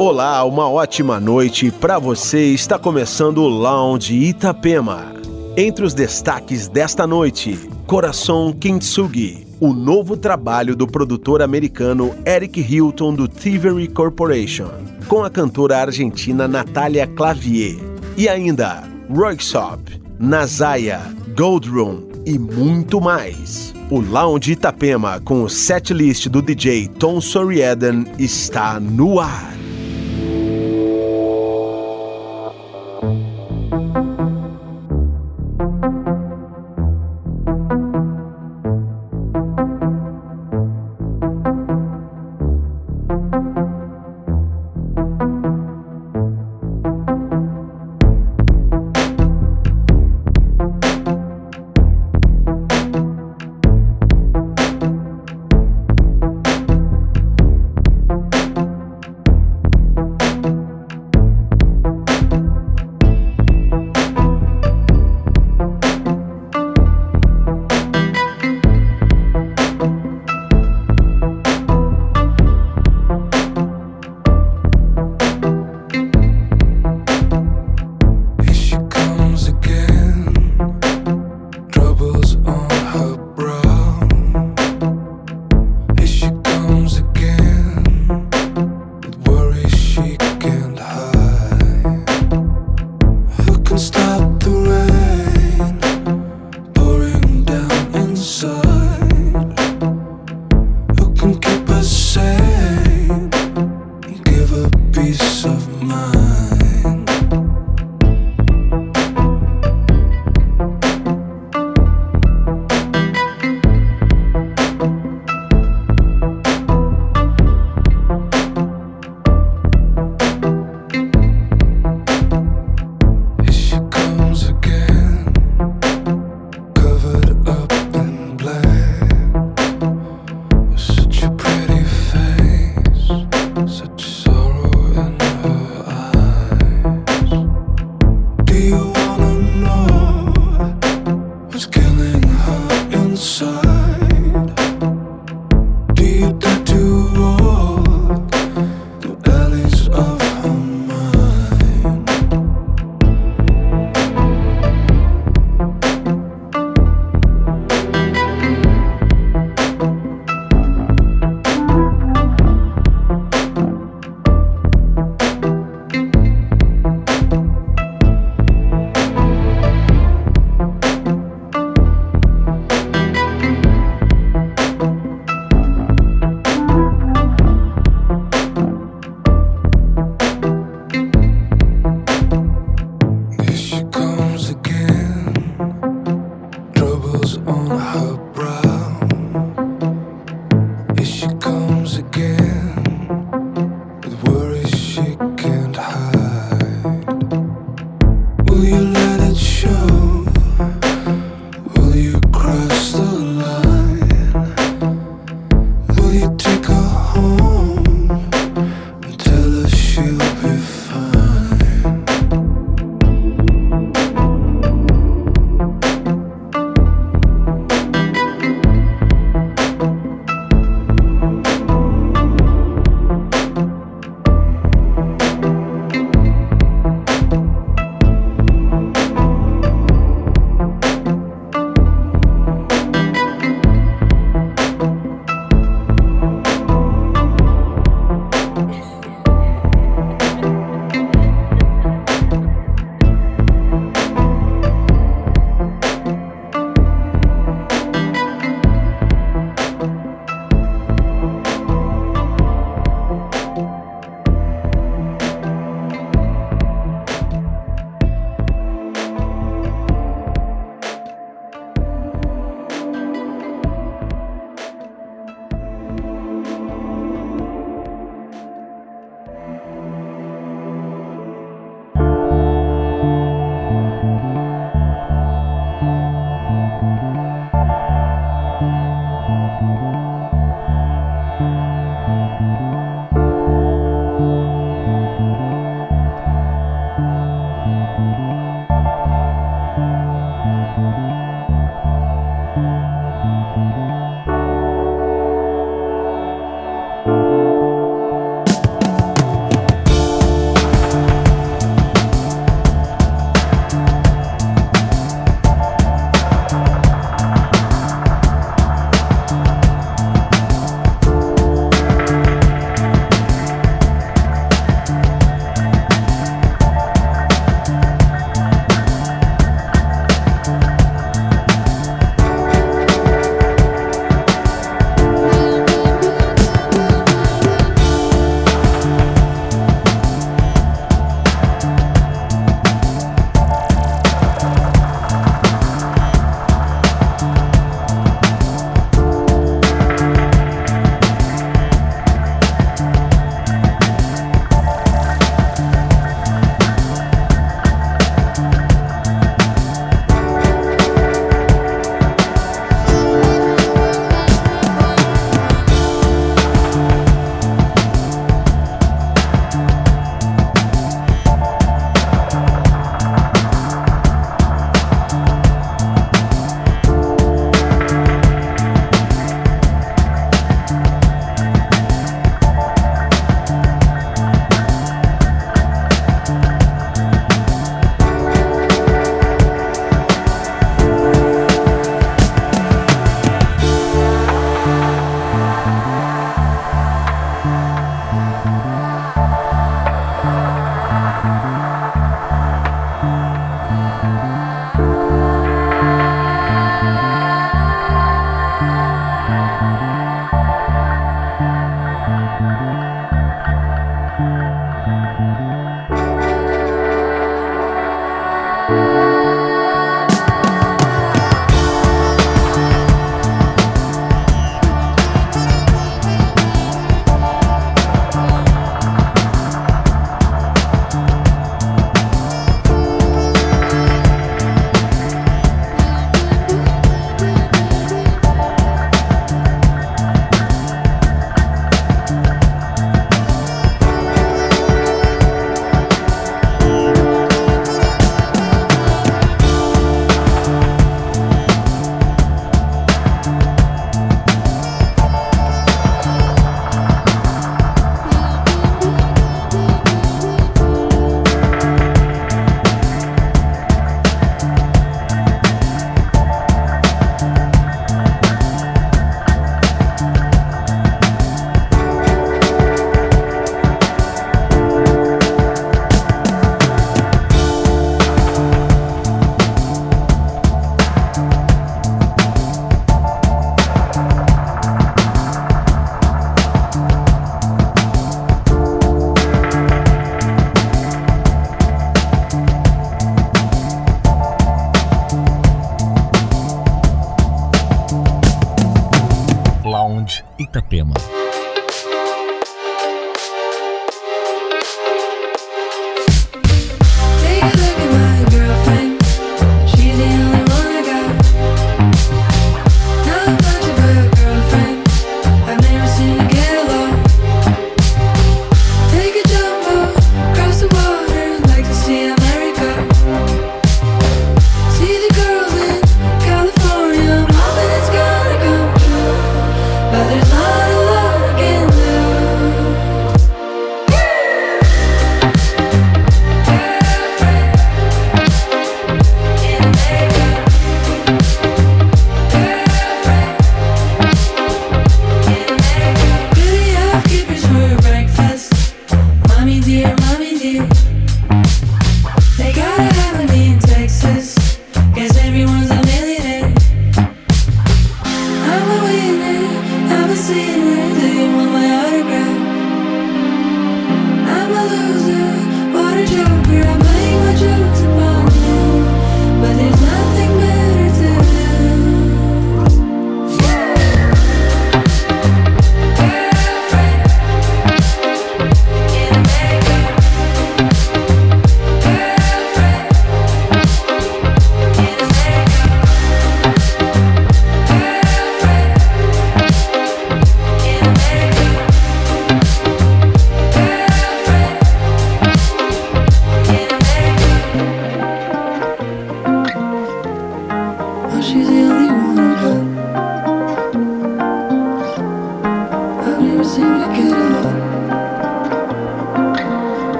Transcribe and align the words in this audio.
Olá, 0.00 0.44
uma 0.44 0.70
ótima 0.70 1.18
noite 1.18 1.72
para 1.72 1.98
você. 1.98 2.54
Está 2.54 2.78
começando 2.78 3.38
o 3.38 3.48
Lounge 3.48 4.14
Itapema. 4.14 5.12
Entre 5.56 5.84
os 5.84 5.92
destaques 5.92 6.68
desta 6.68 7.04
noite, 7.04 7.68
Coração 7.84 8.52
Kintsugi, 8.52 9.44
o 9.58 9.72
novo 9.72 10.16
trabalho 10.16 10.76
do 10.76 10.86
produtor 10.86 11.42
americano 11.42 12.14
Eric 12.24 12.60
Hilton 12.60 13.12
do 13.12 13.26
Thievery 13.26 13.88
Corporation, 13.88 14.70
com 15.08 15.24
a 15.24 15.30
cantora 15.30 15.78
argentina 15.78 16.46
Natália 16.46 17.04
Clavier. 17.04 17.80
E 18.16 18.28
ainda, 18.28 18.84
Royksop, 19.10 20.00
Nazaya, 20.16 21.02
Goldroom 21.36 22.02
e 22.24 22.38
muito 22.38 23.00
mais. 23.00 23.74
O 23.90 23.98
Lounge 23.98 24.52
Itapema, 24.52 25.20
com 25.20 25.42
o 25.42 25.48
setlist 25.48 26.28
do 26.28 26.40
DJ 26.40 26.86
Tom 26.86 27.20
Soriaden, 27.20 28.06
está 28.16 28.78
no 28.78 29.18
ar. 29.18 29.57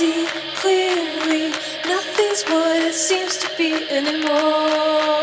see 0.00 0.24
clearly, 0.54 1.50
nothing's 1.86 2.42
what 2.44 2.76
it 2.88 2.94
seems 2.94 3.36
to 3.36 3.48
be 3.58 3.70
anymore. 3.90 5.20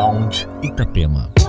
Lounge 0.00 0.46
Itapema. 0.62 1.39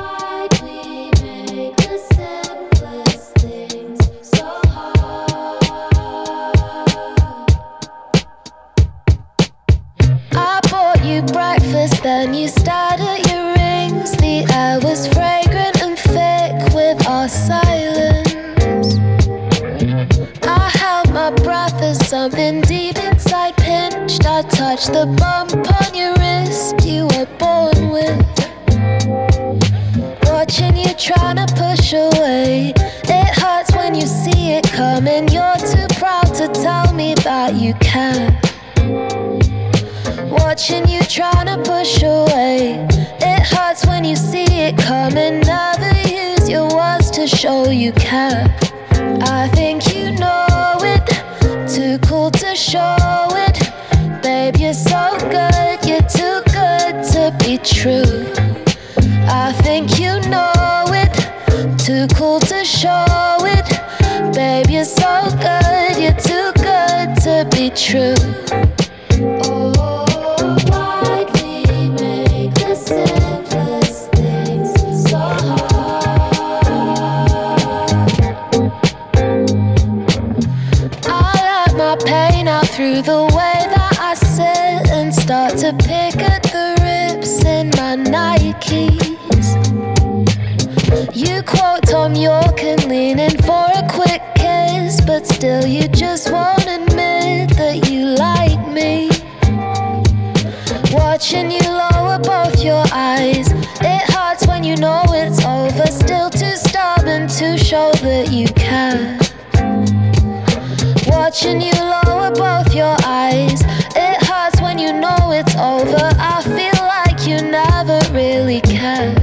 Watching 111.31 111.61
you 111.61 111.71
lower 111.71 112.29
both 112.31 112.75
your 112.75 112.93
eyes. 113.05 113.61
It 113.95 114.21
hurts 114.27 114.59
when 114.59 114.77
you 114.77 114.91
know 114.91 115.31
it's 115.31 115.55
over. 115.55 116.09
I 116.19 116.43
feel 116.43 116.75
like 116.83 117.25
you 117.25 117.37
never 117.49 118.01
really 118.11 118.59
care. 118.59 119.15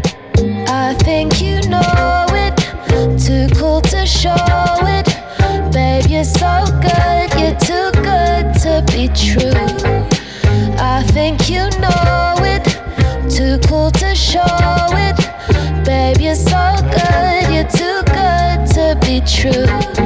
I 0.69 0.95
think 1.01 1.43
you 1.43 1.61
know 1.69 2.25
it. 2.31 2.57
Too 3.21 3.55
cool 3.61 3.83
to 3.93 4.07
show 4.07 4.35
it. 4.97 5.05
Babe, 5.71 6.07
you're 6.09 6.25
so 6.25 6.65
good. 6.81 7.29
You're 7.39 7.61
too 7.61 7.91
good 8.01 8.55
to 8.65 8.83
be 8.91 9.09
true. 9.09 9.53
I 10.81 11.05
think 11.09 11.51
you 11.51 11.69
know 11.79 12.37
it. 12.41 12.65
Too 13.29 13.59
cool 13.69 13.91
to 13.91 14.15
show 14.15 14.41
it. 14.93 15.85
Babe, 15.85 16.23
you're 16.23 16.35
so 16.35 16.75
good. 16.89 17.53
You're 17.53 17.69
too 17.69 18.01
good 18.07 18.65
to 18.77 18.99
be 19.05 19.21
true. 19.21 19.98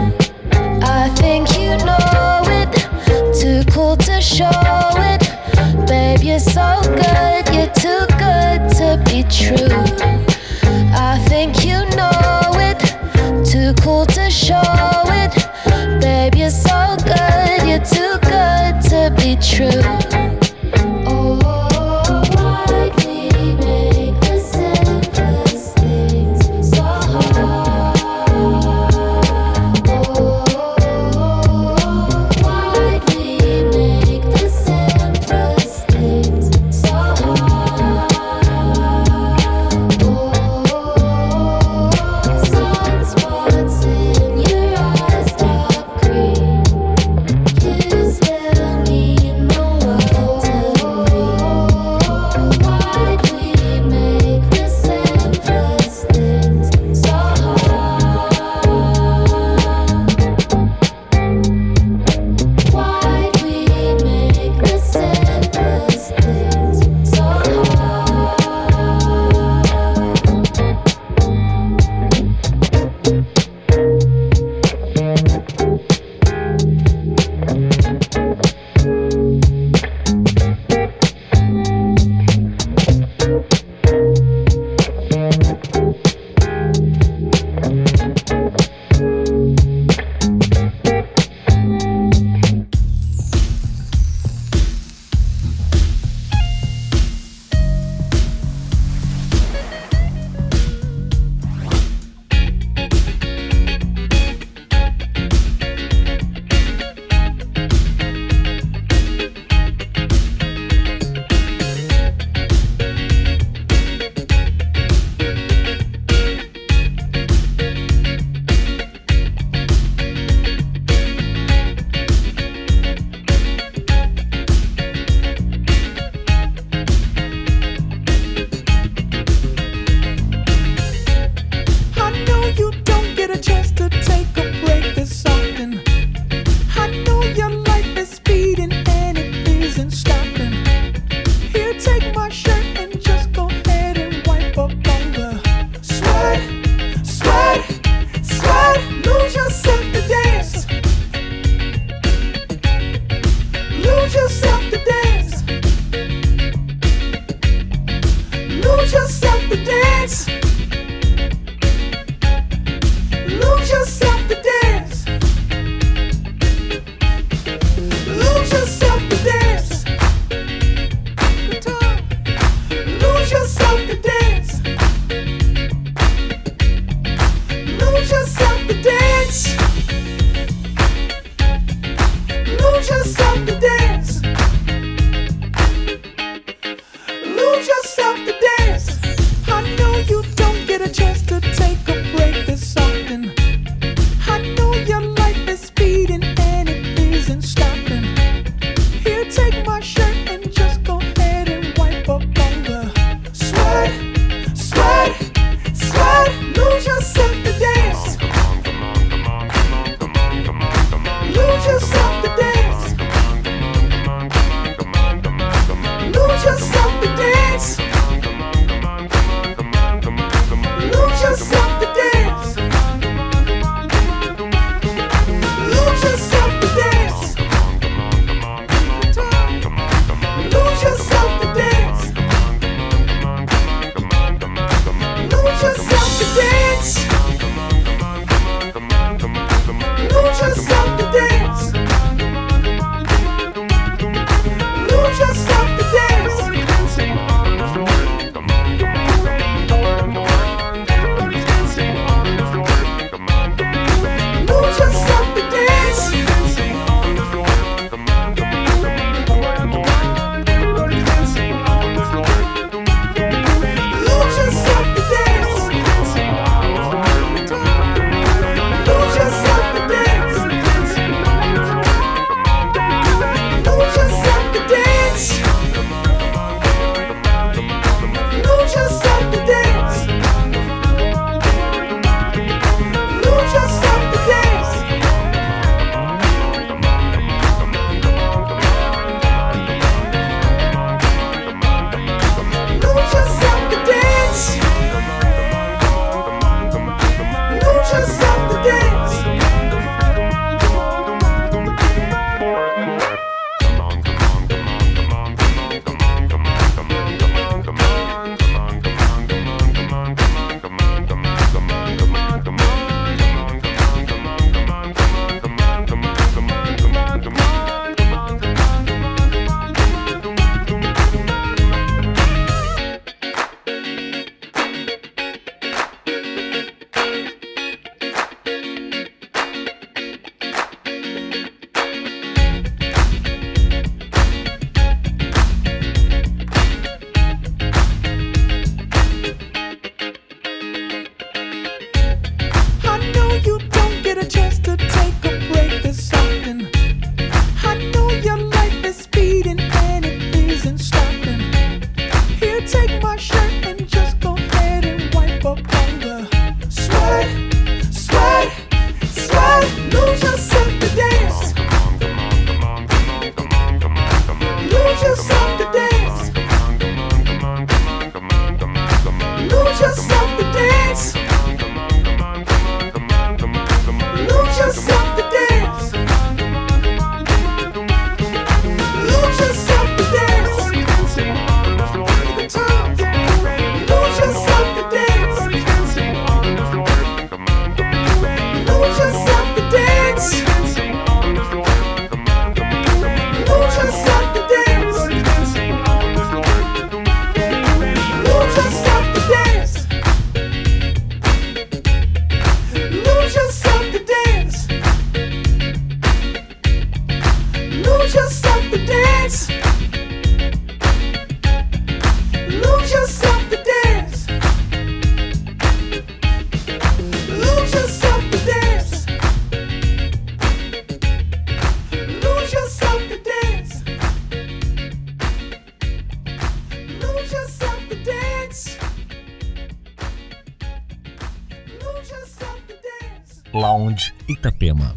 Itapema. 434.29 434.95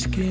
Skin. 0.00 0.29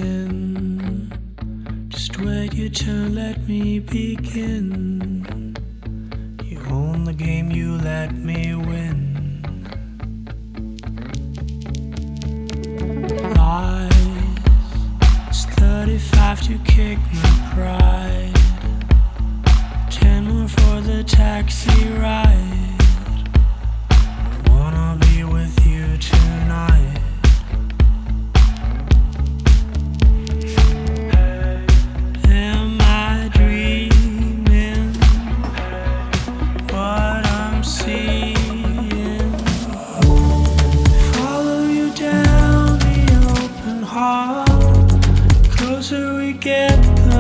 We 46.69 47.18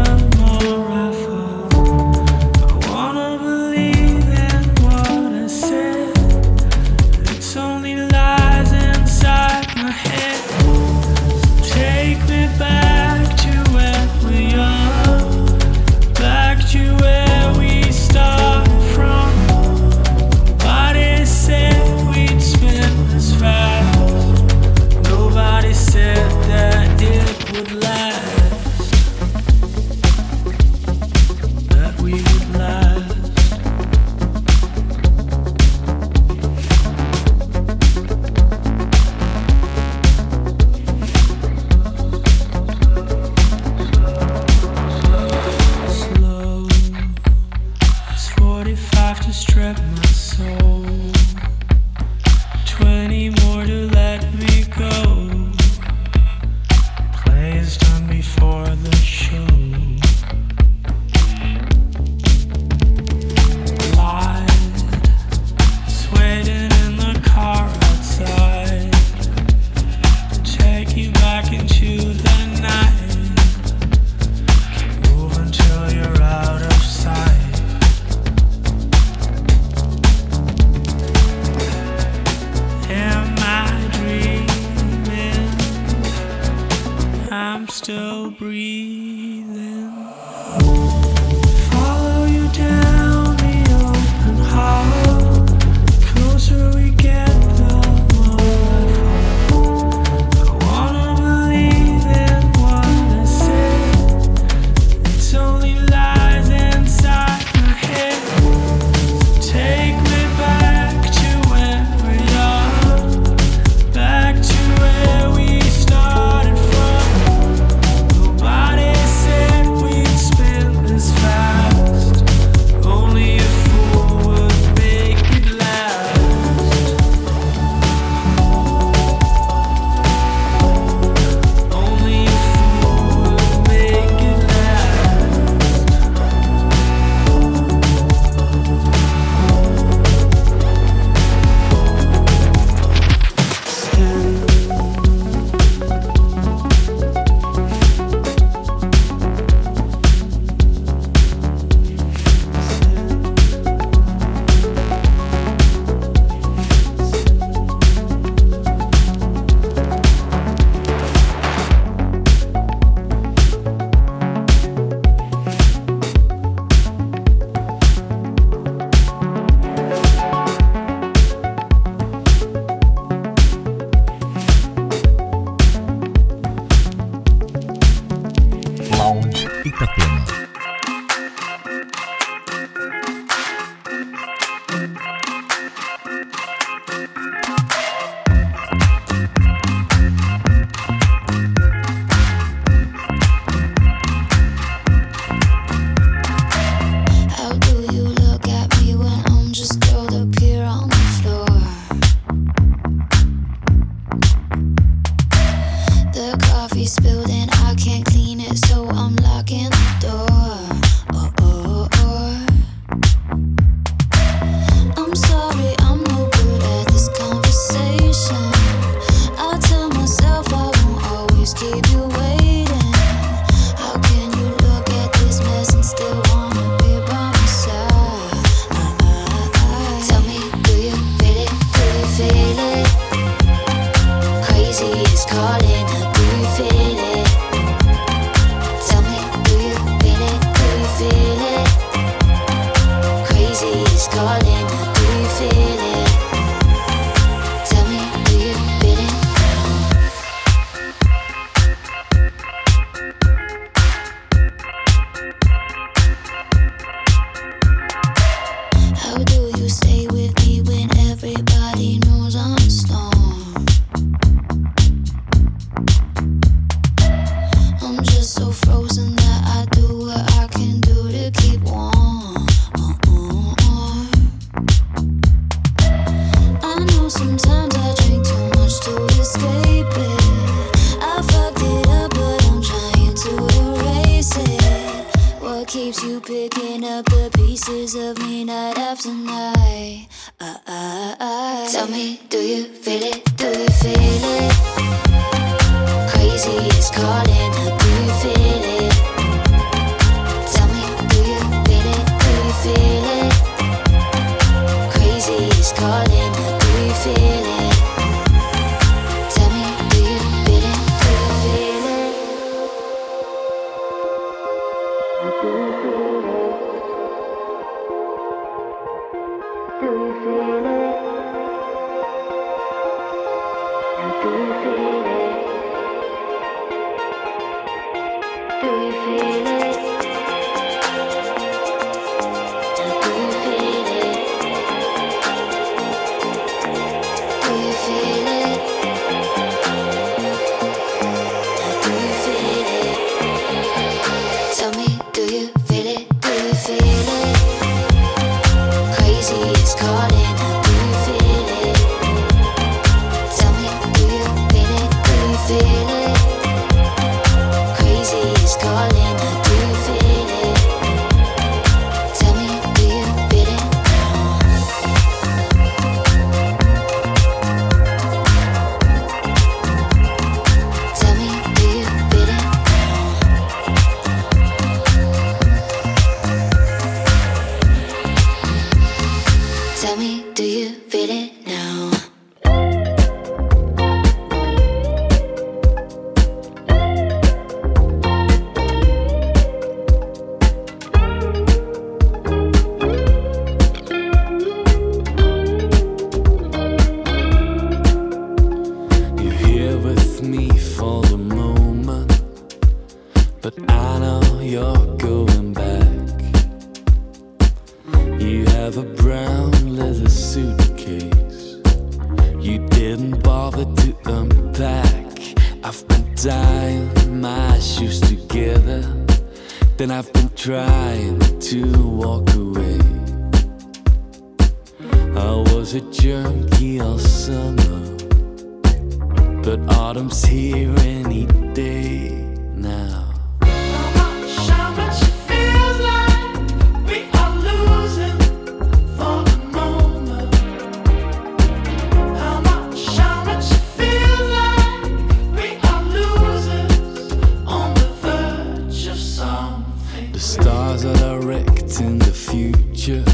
The 450.19 450.25
stars 450.25 450.83
are 450.83 450.95
directing 450.95 451.97
the 451.97 452.11
future, 452.11 453.05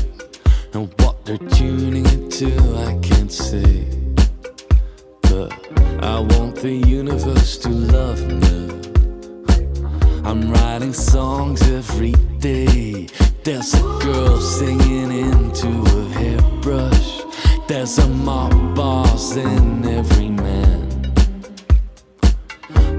and 0.73 0.91
what 1.03 1.23
they're 1.23 1.37
tuning 1.37 2.03
into, 2.07 2.47
I 2.77 2.97
can't 2.97 3.31
say. 3.31 3.85
But 5.21 5.53
I 6.03 6.19
want 6.21 6.55
the 6.55 6.71
universe 6.71 7.59
to 7.59 7.69
love 7.69 8.25
me. 8.25 8.71
I'm 10.23 10.51
writing 10.51 10.93
songs 10.93 11.61
every 11.69 12.13
day. 12.39 13.07
There's 13.43 13.75
a 13.75 13.83
girl 14.01 14.41
singing 14.41 15.11
into 15.11 15.67
a 15.67 16.05
hairbrush. 16.17 17.21
There's 17.67 17.99
a 17.99 18.07
mob 18.07 18.75
boss 18.75 19.35
in 19.35 19.85
every 19.85 20.31
man. 20.31 21.13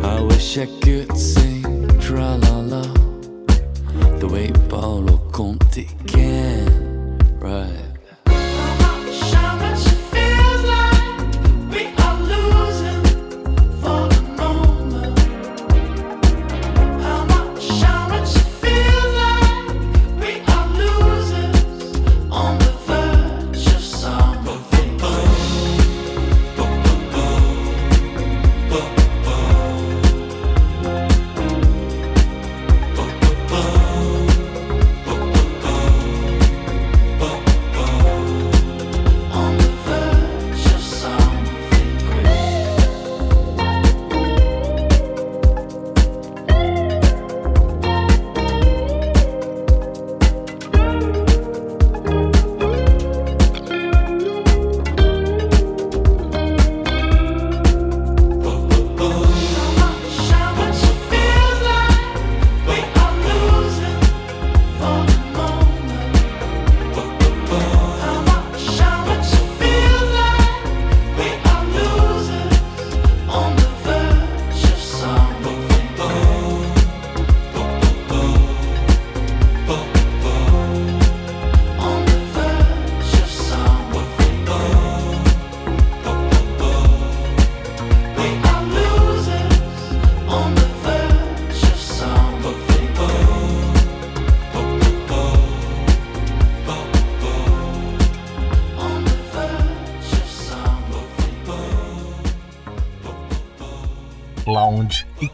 I 0.05 0.21
wish 0.21 0.59
I 0.59 0.67
could 0.81 1.19
sing 1.19 1.89
tra 1.99 2.37
la 2.37 2.59
la. 2.61 2.96
the 4.21 4.27
way 4.29 4.51
Paolo 4.69 5.19
Conte 5.33 5.85
can. 6.07 6.56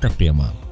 Itapema. 0.03 0.72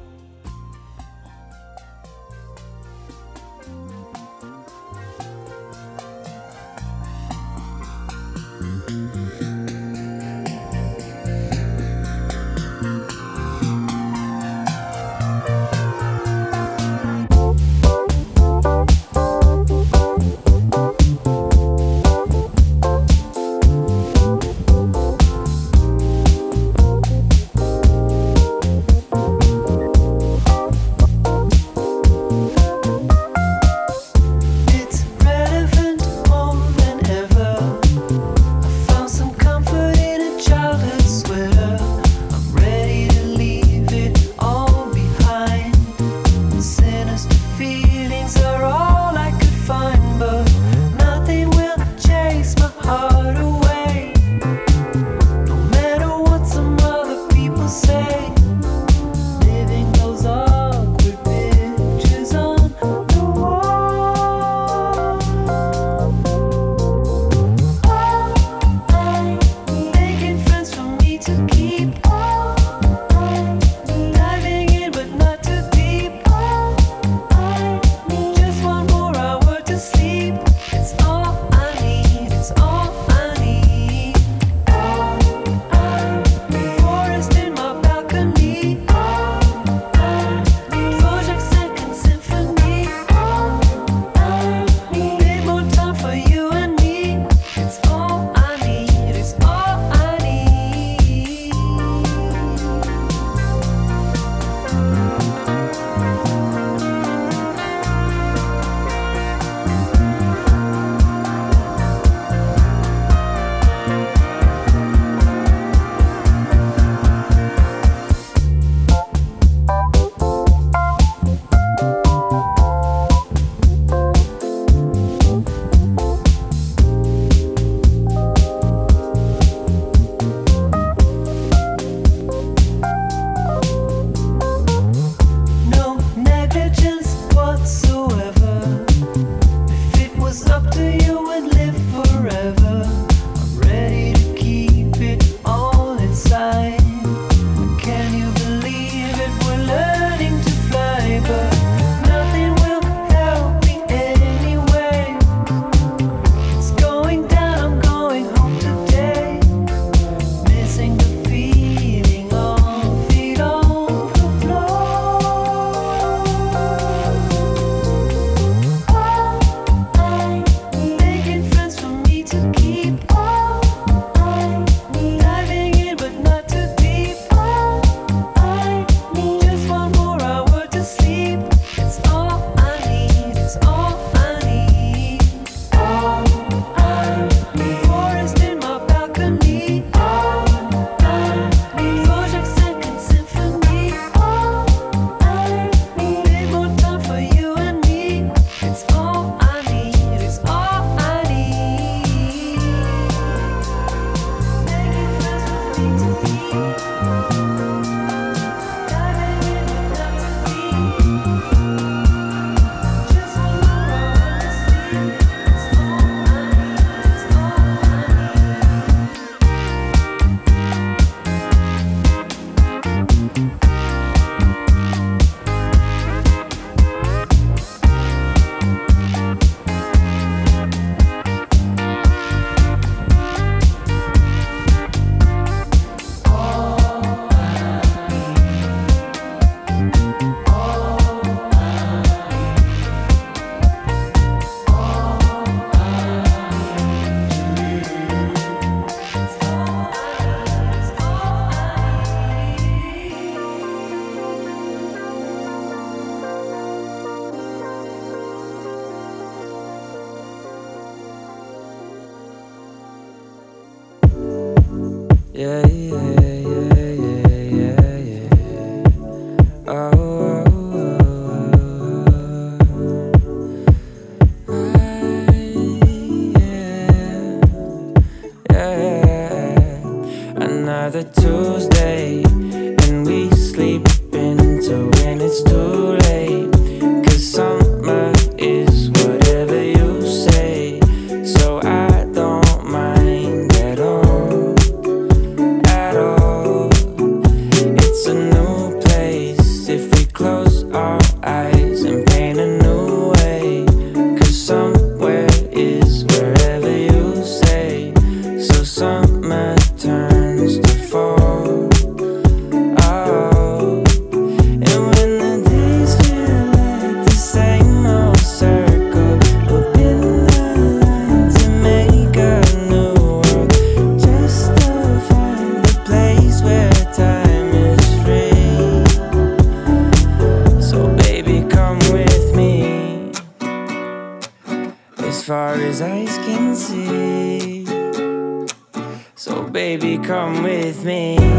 Baby, 339.77 339.97
come 339.99 340.43
with 340.43 340.83
me. 340.83 341.30